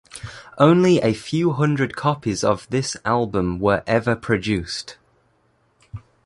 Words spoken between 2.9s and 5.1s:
album were ever produced.